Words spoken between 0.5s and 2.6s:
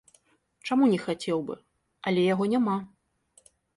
Чаму не хацеў бы, але яго